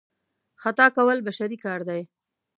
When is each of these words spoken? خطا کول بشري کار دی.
خطا 0.61 0.87
کول 0.95 1.17
بشري 1.27 1.57
کار 1.65 1.79
دی. 1.89 2.01